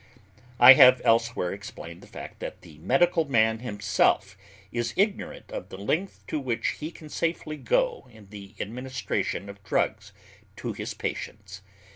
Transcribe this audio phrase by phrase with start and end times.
[0.59, 4.35] I have elsewhere explained the fact that the medical man himself
[4.71, 9.63] is ignorant of the length to which he can safely go in the administration of
[9.63, 10.11] drugs
[10.55, 11.61] to his patients.